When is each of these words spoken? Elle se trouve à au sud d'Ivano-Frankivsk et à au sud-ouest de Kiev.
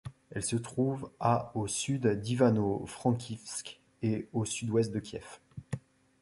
Elle 0.31 0.43
se 0.43 0.55
trouve 0.55 1.11
à 1.19 1.55
au 1.55 1.67
sud 1.67 2.07
d'Ivano-Frankivsk 2.07 3.81
et 4.01 4.15
à 4.15 4.19
au 4.35 4.45
sud-ouest 4.45 4.91
de 4.91 4.97
Kiev. 4.99 5.39